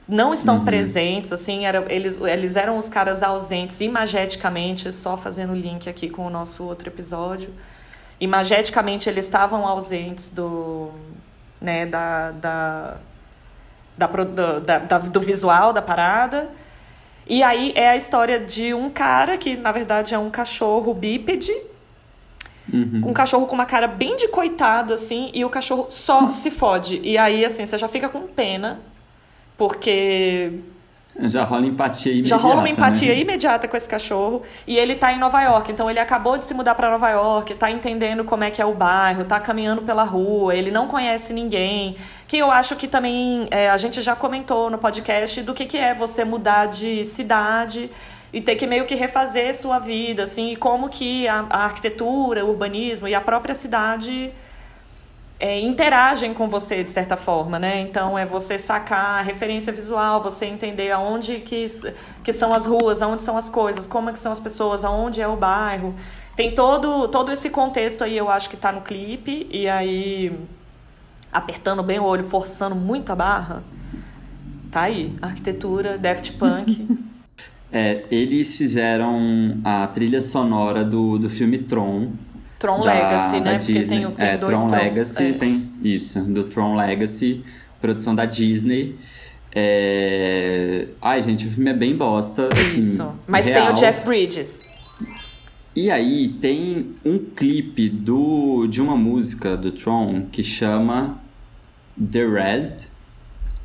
não 0.08 0.34
estão 0.34 0.64
presentes, 0.64 1.34
assim, 1.34 1.66
era, 1.66 1.86
eles, 1.90 2.18
eles 2.22 2.56
eram 2.56 2.78
os 2.78 2.88
caras 2.88 3.22
ausentes 3.22 3.82
imageticamente, 3.82 4.90
só 4.94 5.18
fazendo 5.18 5.54
link 5.54 5.90
aqui 5.90 6.08
com 6.10 6.26
o 6.26 6.30
nosso 6.30 6.64
outro 6.64 6.88
episódio. 6.88 7.50
Imageticamente 8.20 9.08
eles 9.10 9.26
estavam 9.26 9.66
ausentes 9.68 10.30
do, 10.32 10.90
né, 11.62 11.86
da, 11.86 12.32
da, 12.32 12.98
da, 13.98 14.08
da- 14.08 14.80
da- 14.80 14.98
do 15.00 15.20
visual 15.22 15.72
da 15.74 15.82
parada. 15.82 16.50
E 17.28 17.44
aí 17.44 17.74
é 17.76 17.90
a 17.90 17.96
história 17.96 18.40
de 18.40 18.74
um 18.74 18.90
cara 18.90 19.38
que, 19.38 19.56
na 19.58 19.72
verdade, 19.72 20.14
é 20.16 20.18
um 20.20 20.30
cachorro 20.32 20.94
bípede, 20.94 21.52
um 23.08 23.14
cachorro 23.14 23.46
com 23.48 23.54
uma 23.56 23.66
cara 23.66 23.88
bem 23.88 24.16
de 24.18 24.28
coitado, 24.30 24.94
assim, 24.94 25.30
e 25.34 25.46
o 25.46 25.50
cachorro 25.50 25.88
só 25.90 26.32
se 26.34 26.50
fode. 26.52 27.00
E 27.04 27.18
aí, 27.18 27.46
assim, 27.46 27.66
você 27.66 27.78
já 27.78 27.88
fica 27.88 28.10
com 28.10 28.22
pena, 28.28 28.80
porque 29.58 30.60
Já 31.20 31.44
rola 31.44 31.66
empatia 31.66 32.12
imediata. 32.12 32.42
já 32.42 32.48
rola 32.48 32.60
uma 32.62 32.70
empatia 32.70 33.14
né? 33.14 33.20
imediata 33.20 33.68
com 33.68 33.76
esse 33.76 33.90
cachorro. 33.90 34.44
E 34.68 34.78
ele 34.78 34.96
tá 34.96 35.12
em 35.12 35.20
Nova 35.20 35.42
York, 35.42 35.72
então 35.72 35.90
ele 35.90 36.00
acabou 36.00 36.38
de 36.38 36.46
se 36.46 36.54
mudar 36.54 36.76
pra 36.76 36.92
Nova 36.92 37.10
York, 37.10 37.56
tá 37.56 37.72
entendendo 37.72 38.24
como 38.24 38.44
é 38.44 38.52
que 38.52 38.62
é 38.62 38.66
o 38.66 38.74
bairro, 38.74 39.24
tá 39.24 39.40
caminhando 39.40 39.82
pela 39.82 40.04
rua, 40.04 40.54
ele 40.56 40.70
não 40.70 40.88
conhece 40.88 41.34
ninguém. 41.34 41.96
Que 42.28 42.38
eu 42.38 42.52
acho 42.52 42.76
que 42.76 42.88
também 42.88 43.48
é, 43.50 43.70
a 43.70 43.78
gente 43.78 44.02
já 44.02 44.16
comentou 44.16 44.70
no 44.70 44.78
podcast 44.78 45.42
do 45.42 45.54
que, 45.54 45.66
que 45.66 45.78
é 45.78 45.94
você 45.94 46.24
mudar 46.24 46.68
de 46.68 47.04
cidade 47.06 47.90
e 48.32 48.42
ter 48.42 48.56
que 48.56 48.68
meio 48.68 48.86
que 48.86 48.94
refazer 48.94 49.56
sua 49.56 49.80
vida, 49.80 50.24
assim, 50.24 50.52
e 50.52 50.56
como 50.56 50.90
que 50.90 51.28
a, 51.28 51.46
a 51.50 51.64
arquitetura, 51.64 52.46
o 52.46 52.50
urbanismo 52.50 53.08
e 53.08 53.16
a 53.16 53.22
própria 53.22 53.56
cidade 53.56 54.32
é, 55.40 55.60
interagem 55.60 56.34
com 56.34 56.50
você 56.50 56.84
de 56.84 56.92
certa 56.92 57.16
forma, 57.16 57.60
né? 57.60 57.82
Então 57.82 58.18
é 58.18 58.26
você 58.26 58.58
sacar 58.58 59.20
a 59.20 59.22
referência 59.22 59.72
visual, 59.72 60.22
você 60.22 60.46
entender 60.46 60.92
aonde 60.92 61.40
que, 61.42 61.68
que 62.24 62.34
são 62.34 62.54
as 62.54 62.66
ruas, 62.66 63.02
aonde 63.02 63.22
são 63.22 63.38
as 63.38 63.48
coisas, 63.48 63.86
como 63.86 64.10
é 64.10 64.14
que 64.14 64.20
são 64.20 64.32
as 64.32 64.40
pessoas, 64.40 64.84
aonde 64.84 65.22
é 65.22 65.28
o 65.28 65.36
bairro. 65.36 65.94
Tem 66.36 66.54
todo, 66.54 67.08
todo 67.08 67.32
esse 67.32 67.50
contexto 67.50 68.04
aí, 68.04 68.18
eu 68.18 68.30
acho 68.30 68.50
que 68.50 68.58
tá 68.58 68.72
no 68.72 68.82
clipe, 68.82 69.48
e 69.52 69.68
aí 69.68 70.38
apertando 71.32 71.84
bem 71.84 72.00
o 72.00 72.04
olho, 72.04 72.24
forçando 72.24 72.76
muito 72.76 73.12
a 73.12 73.16
barra. 73.16 73.64
Tá 74.72 74.82
aí, 74.82 75.16
arquitetura, 75.22 75.98
Daft 75.98 76.34
Punk. 76.34 76.88
É, 77.70 78.06
eles 78.10 78.56
fizeram 78.56 79.58
a 79.62 79.86
trilha 79.88 80.22
sonora 80.22 80.86
do, 80.86 81.20
do 81.20 81.30
filme 81.30 81.58
Tron. 81.58 82.14
Tron 82.60 82.82
da- 82.82 82.94
Legacy, 82.94 83.40
da 83.40 83.52
né? 83.52 83.58
Porque 83.58 83.74
Disney. 83.74 83.98
tem, 83.98 84.06
o- 84.08 84.12
tem 84.12 84.26
é, 84.26 84.38
dois 84.38 84.54
Tron 84.60 84.70
Trons, 84.70 84.82
Legacy, 84.84 85.24
é. 85.24 85.34
tem 85.34 85.70
isso, 85.84 86.22
do 86.34 86.44
Tron 86.46 86.76
Legacy, 86.76 87.44
produção 87.82 88.16
da 88.16 88.26
Disney. 88.26 88.96
É... 89.54 90.88
Ai, 91.02 91.22
gente, 91.24 91.48
o 91.48 91.52
filme 91.52 91.70
é 91.70 91.74
bem 91.74 91.96
bosta, 91.96 92.50
assim, 92.54 92.82
Isso. 92.82 93.12
Mas 93.28 93.46
tem 93.46 93.54
real. 93.56 93.72
o 93.74 93.76
Jeff 93.76 94.06
Bridges. 94.06 94.66
E 95.76 95.92
aí 95.92 96.30
tem 96.30 96.96
um 97.06 97.20
clipe 97.20 97.88
do, 97.90 98.66
de 98.68 98.82
uma 98.82 98.96
música 98.98 99.56
do 99.56 99.72
Tron 99.72 100.26
que 100.32 100.42
chama 100.42 101.20
The 102.12 102.26
Rest. 102.26 102.97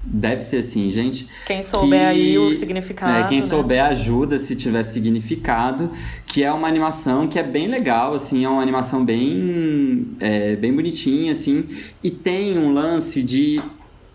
Deve 0.04 0.42
ser 0.42 0.58
assim, 0.58 0.90
gente. 0.90 1.28
Quem 1.46 1.62
souber 1.62 2.00
que- 2.12 2.20
aí 2.20 2.38
o 2.38 2.52
significado. 2.52 3.24
É, 3.24 3.28
quem 3.28 3.38
né? 3.38 3.42
souber 3.42 3.84
ajuda 3.84 4.36
se 4.36 4.56
tiver 4.56 4.82
significado, 4.82 5.90
que 6.26 6.42
é 6.42 6.52
uma 6.52 6.66
animação 6.66 7.28
que 7.28 7.38
é 7.38 7.42
bem 7.42 7.68
legal, 7.68 8.12
assim, 8.12 8.44
é 8.44 8.48
uma 8.48 8.60
animação 8.60 9.04
bem, 9.04 10.08
é, 10.18 10.56
bem 10.56 10.74
bonitinha, 10.74 11.30
assim, 11.30 11.64
e 12.02 12.10
tem 12.10 12.58
um 12.58 12.72
lance 12.72 13.22
de, 13.22 13.62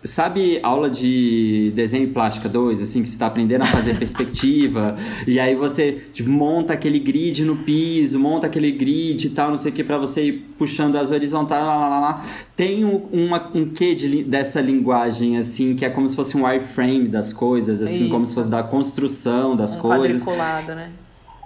sabe, 0.08 0.58
aula 0.62 0.88
de 0.88 1.72
desenho 1.74 2.04
e 2.04 2.06
plástica 2.08 2.48
2, 2.48 2.82
assim, 2.82 3.02
que 3.02 3.08
você 3.08 3.18
tá 3.18 3.26
aprendendo 3.26 3.62
a 3.62 3.66
fazer 3.66 3.96
perspectiva, 3.98 4.96
e 5.26 5.38
aí 5.38 5.54
você 5.54 5.92
tipo, 6.12 6.30
monta 6.30 6.72
aquele 6.72 6.98
grid 6.98 7.44
no 7.44 7.56
piso, 7.56 8.18
monta 8.18 8.46
aquele 8.46 8.70
grid 8.70 9.26
e 9.26 9.30
tal, 9.30 9.50
não 9.50 9.56
sei 9.56 9.72
o 9.72 9.74
que, 9.74 9.84
pra 9.84 9.98
você 9.98 10.24
ir 10.24 10.32
puxando 10.58 10.96
as 10.96 11.10
horizontais, 11.10 11.64
lá, 11.64 11.76
lá, 11.76 11.88
lá, 11.88 12.00
lá. 12.00 12.24
Tem 12.56 12.84
um, 12.84 13.06
uma, 13.12 13.50
um 13.54 13.68
quê 13.68 13.94
de, 13.94 14.24
dessa 14.24 14.60
linguagem, 14.60 15.36
assim, 15.36 15.76
que 15.76 15.84
é 15.84 15.90
como 15.90 16.08
se 16.08 16.16
fosse 16.16 16.36
um 16.36 16.44
wireframe 16.44 17.08
das 17.08 17.32
coisas, 17.32 17.80
assim, 17.80 18.08
como 18.08 18.20
Isso. 18.20 18.28
se 18.28 18.34
fosse 18.34 18.48
da 18.48 18.62
construção 18.62 19.54
das 19.54 19.76
um 19.76 19.80
coisas. 19.80 20.22
quadriculado, 20.24 20.74
né? 20.74 20.90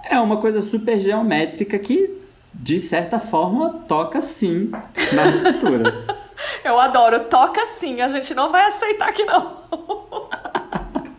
É 0.09 0.19
uma 0.19 0.37
coisa 0.37 0.61
super 0.61 0.99
geométrica 0.99 1.77
que, 1.79 2.09
de 2.53 2.79
certa 2.79 3.19
forma, 3.19 3.69
toca 3.87 4.21
sim 4.21 4.69
na 5.13 5.23
arquitetura. 5.23 6.13
Eu 6.63 6.79
adoro. 6.79 7.21
Toca 7.21 7.65
sim, 7.65 8.01
a 8.01 8.07
gente 8.09 8.33
não 8.33 8.51
vai 8.51 8.63
aceitar 8.67 9.11
que 9.11 9.23
não. 9.25 9.57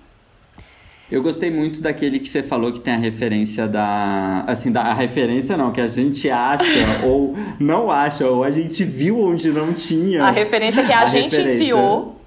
Eu 1.10 1.22
gostei 1.22 1.50
muito 1.50 1.80
daquele 1.82 2.18
que 2.18 2.28
você 2.28 2.42
falou 2.42 2.72
que 2.72 2.80
tem 2.80 2.94
a 2.94 2.98
referência 2.98 3.68
da. 3.68 4.42
Assim, 4.48 4.72
da, 4.72 4.80
a 4.82 4.94
referência 4.94 5.56
não, 5.56 5.70
que 5.70 5.80
a 5.80 5.86
gente 5.86 6.28
acha 6.30 6.64
ou 7.04 7.36
não 7.60 7.90
acha, 7.90 8.26
ou 8.26 8.42
a 8.42 8.50
gente 8.50 8.82
viu 8.84 9.20
onde 9.20 9.50
não 9.52 9.72
tinha. 9.74 10.24
A 10.24 10.30
referência 10.30 10.82
que 10.82 10.92
a, 10.92 11.00
A 11.02 11.06
gente 11.06 11.36
referência. 11.36 11.62
enfiou, 11.62 12.20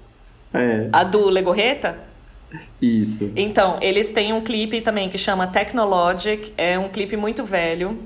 É, 0.54 0.88
a 0.92 1.02
do 1.04 1.28
Legorreta. 1.28 1.98
isso. 2.80 3.32
Então, 3.36 3.78
eles 3.82 4.10
têm 4.12 4.32
um 4.32 4.40
clipe 4.40 4.80
também 4.80 5.08
que 5.10 5.18
chama 5.18 5.46
Technologic. 5.48 6.54
É 6.56 6.78
um 6.78 6.88
clipe 6.88 7.16
muito 7.16 7.44
velho. 7.44 7.98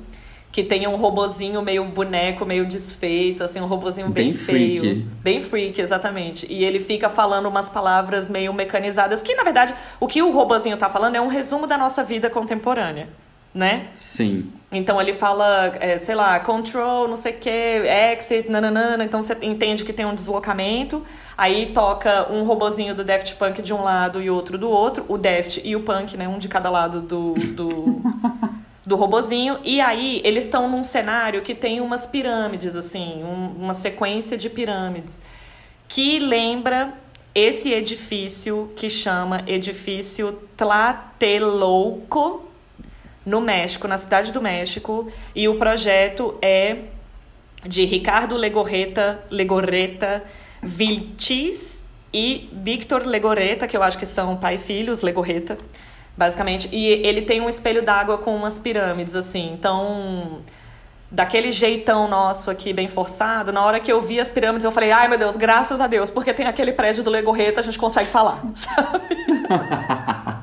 Que 0.52 0.62
tem 0.62 0.86
um 0.86 0.96
robozinho 0.96 1.62
meio 1.62 1.82
boneco, 1.86 2.44
meio 2.44 2.66
desfeito, 2.66 3.42
assim, 3.42 3.58
um 3.60 3.66
robozinho 3.66 4.10
bem, 4.10 4.26
Bem 4.26 4.32
feio. 4.34 4.80
freak. 4.80 5.06
Bem 5.22 5.40
freak, 5.40 5.80
exatamente. 5.80 6.46
E 6.48 6.62
ele 6.62 6.78
fica 6.78 7.08
falando 7.08 7.46
umas 7.46 7.70
palavras 7.70 8.28
meio 8.28 8.52
mecanizadas, 8.52 9.22
que 9.22 9.34
na 9.34 9.42
verdade 9.42 9.74
o 9.98 10.06
que 10.06 10.20
o 10.22 10.30
robozinho 10.30 10.76
tá 10.76 10.90
falando 10.90 11.16
é 11.16 11.20
um 11.22 11.28
resumo 11.28 11.66
da 11.66 11.78
nossa 11.78 12.04
vida 12.04 12.28
contemporânea, 12.28 13.08
né? 13.54 13.86
Sim. 13.94 14.52
Então 14.70 15.00
ele 15.00 15.14
fala, 15.14 15.74
é, 15.80 15.98
sei 15.98 16.14
lá, 16.14 16.38
control, 16.40 17.08
não 17.08 17.16
sei 17.16 17.32
o 17.32 17.36
que, 17.38 17.50
exit, 17.50 18.50
nananana. 18.50 19.04
Então 19.04 19.22
você 19.22 19.34
entende 19.42 19.84
que 19.84 19.92
tem 19.92 20.04
um 20.04 20.14
deslocamento. 20.14 21.02
Aí 21.36 21.66
toca 21.72 22.30
um 22.30 22.44
robozinho 22.44 22.94
do 22.94 23.02
Daft 23.04 23.34
Punk 23.36 23.62
de 23.62 23.72
um 23.72 23.82
lado 23.82 24.22
e 24.22 24.28
outro 24.28 24.58
do 24.58 24.68
outro. 24.68 25.04
O 25.08 25.16
Daft 25.16 25.60
e 25.64 25.74
o 25.76 25.80
Punk, 25.80 26.16
né? 26.16 26.28
Um 26.28 26.38
de 26.38 26.48
cada 26.48 26.68
lado 26.70 27.00
do, 27.00 27.34
do, 27.54 28.00
do 28.84 28.96
robozinho. 28.96 29.58
E 29.64 29.80
aí 29.80 30.20
eles 30.24 30.44
estão 30.44 30.68
num 30.68 30.84
cenário 30.84 31.42
que 31.42 31.54
tem 31.54 31.80
umas 31.80 32.04
pirâmides, 32.06 32.74
assim, 32.76 33.22
um- 33.22 33.54
uma 33.64 33.74
sequência 33.74 34.36
de 34.36 34.50
pirâmides. 34.50 35.22
Que 35.88 36.18
lembra 36.18 36.94
esse 37.34 37.72
edifício 37.72 38.70
que 38.76 38.90
chama 38.90 39.42
Edifício 39.46 40.38
Tlatelolco 40.56 42.44
no 43.24 43.40
México, 43.40 43.86
na 43.86 43.96
cidade 43.98 44.32
do 44.32 44.42
México, 44.42 45.10
e 45.34 45.48
o 45.48 45.54
projeto 45.56 46.36
é 46.42 46.78
de 47.64 47.84
Ricardo 47.84 48.36
Legorreta, 48.36 49.22
Legorreta 49.30 50.24
Viltis 50.62 51.84
e 52.12 52.50
Victor 52.52 53.06
Legorreta, 53.06 53.66
que 53.68 53.76
eu 53.76 53.82
acho 53.82 53.96
que 53.96 54.04
são 54.04 54.36
pai 54.36 54.56
e 54.56 54.58
filhos, 54.58 55.00
Legorreta, 55.00 55.56
basicamente. 56.16 56.68
E 56.72 56.86
ele 57.06 57.22
tem 57.22 57.40
um 57.40 57.48
espelho 57.48 57.82
d'água 57.82 58.18
com 58.18 58.34
umas 58.34 58.58
pirâmides, 58.58 59.14
assim. 59.14 59.52
Então, 59.52 60.40
daquele 61.10 61.52
jeitão 61.52 62.08
nosso 62.08 62.50
aqui, 62.50 62.72
bem 62.72 62.88
forçado, 62.88 63.52
na 63.52 63.64
hora 63.64 63.78
que 63.78 63.92
eu 63.92 64.00
vi 64.00 64.18
as 64.18 64.30
pirâmides, 64.30 64.64
eu 64.64 64.72
falei, 64.72 64.90
ai 64.90 65.08
meu 65.08 65.18
Deus, 65.18 65.36
graças 65.36 65.80
a 65.80 65.86
Deus, 65.86 66.10
porque 66.10 66.32
tem 66.32 66.46
aquele 66.46 66.72
prédio 66.72 67.04
do 67.04 67.10
Legorreta, 67.10 67.60
a 67.60 67.62
gente 67.62 67.78
consegue 67.78 68.08
falar, 68.08 68.42
sabe? 68.56 69.16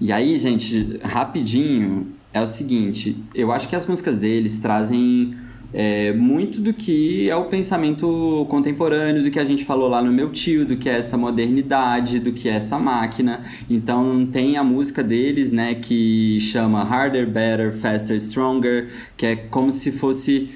e 0.00 0.12
aí, 0.12 0.38
gente, 0.38 1.00
rapidinho, 1.02 2.14
é 2.32 2.40
o 2.40 2.46
seguinte, 2.46 3.20
eu 3.34 3.50
acho 3.50 3.68
que 3.68 3.74
as 3.74 3.86
músicas 3.86 4.16
deles 4.18 4.58
trazem 4.58 5.36
é, 5.72 6.12
muito 6.12 6.60
do 6.60 6.72
que 6.72 7.28
é 7.28 7.36
o 7.36 7.44
pensamento 7.44 8.46
contemporâneo, 8.48 9.22
do 9.22 9.30
que 9.30 9.38
a 9.38 9.44
gente 9.44 9.64
falou 9.64 9.88
lá 9.88 10.00
no 10.02 10.12
meu 10.12 10.30
tio, 10.30 10.64
do 10.64 10.76
que 10.76 10.88
é 10.88 10.96
essa 10.96 11.16
modernidade, 11.16 12.18
do 12.18 12.32
que 12.32 12.48
é 12.48 12.52
essa 12.52 12.78
máquina. 12.78 13.42
Então 13.68 14.26
tem 14.26 14.56
a 14.56 14.64
música 14.64 15.02
deles, 15.02 15.52
né, 15.52 15.74
que 15.74 16.40
chama 16.40 16.82
Harder, 16.82 17.26
Better, 17.26 17.72
Faster, 17.72 18.16
Stronger, 18.16 18.88
que 19.16 19.26
é 19.26 19.36
como 19.36 19.72
se 19.72 19.92
fosse 19.92 20.50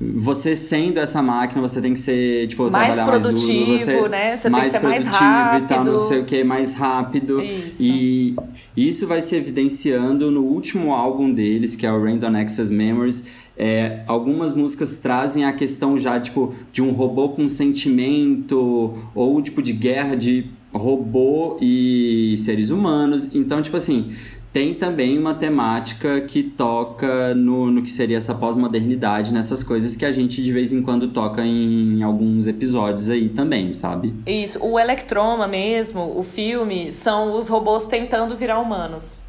você 0.00 0.54
sendo 0.54 0.98
essa 0.98 1.20
máquina, 1.20 1.60
você 1.60 1.80
tem 1.80 1.92
que 1.92 1.98
ser, 1.98 2.46
tipo, 2.46 2.70
mais 2.70 2.94
trabalhar 2.94 3.20
produtivo, 3.20 3.68
mais 3.68 3.84
duro, 3.84 3.98
você 3.98 4.08
né? 4.08 4.36
Você 4.36 4.48
mais 4.48 4.62
tem 4.62 4.72
que 4.72 4.78
ser 4.78 4.86
mais 4.86 5.06
rápido. 5.06 5.64
e 5.64 5.66
tal, 5.66 5.84
não 5.84 5.96
sei 5.96 6.20
o 6.20 6.24
que, 6.24 6.44
mais 6.44 6.72
rápido. 6.72 7.42
Isso. 7.42 7.82
E 7.82 8.36
isso 8.76 9.08
vai 9.08 9.20
se 9.22 9.34
evidenciando 9.34 10.30
no 10.30 10.42
último 10.42 10.94
álbum 10.94 11.32
deles, 11.32 11.74
que 11.74 11.84
é 11.84 11.92
o 11.92 12.00
Random 12.00 12.36
Access 12.36 12.72
Memories. 12.72 13.26
É, 13.60 14.02
algumas 14.06 14.54
músicas 14.54 14.96
trazem 14.96 15.44
a 15.44 15.52
questão 15.52 15.98
já, 15.98 16.20
tipo, 16.20 16.54
de 16.70 16.80
um 16.80 16.92
robô 16.92 17.30
com 17.30 17.48
sentimento, 17.48 18.94
ou 19.14 19.42
tipo 19.42 19.60
de 19.60 19.72
guerra 19.72 20.14
de 20.14 20.46
robô 20.72 21.56
e 21.60 22.36
seres 22.38 22.70
humanos. 22.70 23.34
Então, 23.34 23.60
tipo 23.60 23.76
assim, 23.76 24.14
tem 24.52 24.74
também 24.74 25.18
uma 25.18 25.34
temática 25.34 26.20
que 26.20 26.42
toca 26.42 27.34
no, 27.34 27.70
no 27.70 27.82
que 27.82 27.90
seria 27.90 28.16
essa 28.16 28.34
pós-modernidade, 28.34 29.32
nessas 29.32 29.62
coisas 29.62 29.96
que 29.96 30.04
a 30.04 30.12
gente 30.12 30.42
de 30.42 30.52
vez 30.52 30.72
em 30.72 30.82
quando 30.82 31.08
toca 31.08 31.44
em 31.44 32.02
alguns 32.02 32.46
episódios 32.46 33.10
aí 33.10 33.28
também, 33.28 33.72
sabe? 33.72 34.14
Isso, 34.26 34.64
o 34.64 34.78
Electroma 34.78 35.46
mesmo, 35.46 36.16
o 36.16 36.22
filme, 36.22 36.92
são 36.92 37.36
os 37.36 37.48
robôs 37.48 37.86
tentando 37.86 38.36
virar 38.36 38.60
humanos. 38.60 39.22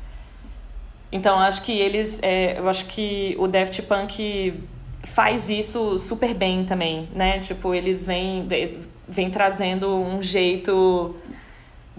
Então 1.12 1.40
acho 1.40 1.62
que 1.64 1.72
eles, 1.72 2.20
é, 2.22 2.60
eu 2.60 2.70
acho 2.70 2.86
que 2.86 3.36
o 3.40 3.48
Daft 3.48 3.82
Punk 3.84 4.54
faz 5.04 5.50
isso 5.50 5.98
super 5.98 6.34
bem 6.34 6.66
também, 6.66 7.10
né? 7.14 7.40
Tipo, 7.40 7.74
eles 7.74 8.06
vêm, 8.06 8.48
vêm 9.08 9.30
trazendo 9.30 9.96
um 9.96 10.22
jeito 10.22 11.16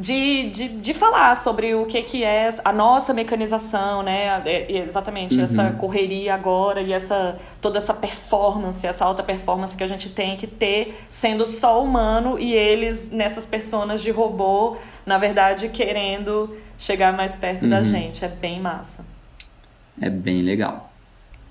de, 0.00 0.48
de, 0.48 0.68
de 0.68 0.94
falar 0.94 1.36
sobre 1.36 1.74
o 1.74 1.84
que, 1.84 2.02
que 2.02 2.24
é 2.24 2.48
a 2.64 2.72
nossa 2.72 3.12
mecanização, 3.12 4.02
né? 4.02 4.40
É, 4.46 4.72
exatamente, 4.78 5.36
Uhum. 5.36 5.44
essa 5.44 5.70
correria 5.72 6.34
agora 6.34 6.80
e 6.80 6.90
essa 6.92 7.36
toda 7.60 7.76
essa 7.76 7.92
performance, 7.92 8.86
essa 8.86 9.04
alta 9.04 9.22
performance 9.22 9.76
que 9.76 9.84
a 9.84 9.86
gente 9.86 10.08
tem 10.08 10.38
que 10.38 10.46
ter 10.46 11.04
sendo 11.06 11.44
só 11.44 11.84
humano 11.84 12.38
e 12.38 12.54
eles 12.54 13.10
nessas 13.10 13.44
personas 13.44 14.00
de 14.02 14.10
robô, 14.10 14.78
na 15.04 15.18
verdade, 15.18 15.68
querendo 15.68 16.56
chegar 16.78 17.12
mais 17.12 17.36
perto 17.36 17.66
da 17.68 17.78
Uhum. 17.78 17.84
gente. 17.84 18.24
É 18.24 18.28
bem 18.28 18.58
massa. 18.58 19.04
É 20.00 20.08
bem 20.08 20.40
legal. 20.40 20.88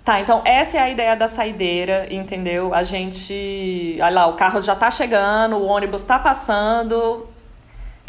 Tá, 0.04 0.20
então 0.20 0.42
essa 0.44 0.78
é 0.78 0.80
a 0.80 0.90
ideia 0.90 1.16
da 1.16 1.28
saideira, 1.28 2.08
entendeu? 2.10 2.74
A 2.74 2.82
gente. 2.82 3.96
Olha 4.02 4.10
lá, 4.10 4.26
o 4.28 4.34
carro 4.34 4.60
já 4.60 4.76
tá 4.76 4.90
chegando, 4.90 5.56
o 5.56 5.68
ônibus 5.68 6.04
tá 6.04 6.18
passando. 6.18 7.28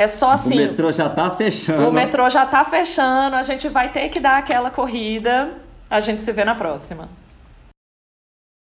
É 0.00 0.08
só 0.08 0.30
assim. 0.30 0.54
o 0.54 0.56
metrô 0.56 0.90
já 0.90 1.10
tá 1.10 1.30
fechando. 1.30 1.86
O 1.86 1.92
metrô 1.92 2.30
já 2.30 2.46
tá 2.46 2.64
fechando, 2.64 3.36
a 3.36 3.42
gente 3.42 3.68
vai 3.68 3.90
ter 3.92 4.08
que 4.08 4.18
dar 4.18 4.38
aquela 4.38 4.70
corrida. 4.70 5.50
A 5.90 6.00
gente 6.00 6.22
se 6.22 6.32
vê 6.32 6.42
na 6.42 6.54
próxima. 6.54 7.06